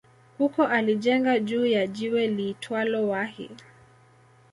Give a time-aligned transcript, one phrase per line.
[0.37, 3.49] Huko alijenga juu ya jiwe liitwalo Wahi